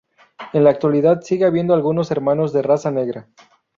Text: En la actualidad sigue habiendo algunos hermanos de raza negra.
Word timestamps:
En 0.53 0.63
la 0.63 0.71
actualidad 0.71 1.21
sigue 1.21 1.45
habiendo 1.45 1.75
algunos 1.75 2.09
hermanos 2.09 2.51
de 2.53 2.63
raza 2.63 2.89
negra. 2.89 3.27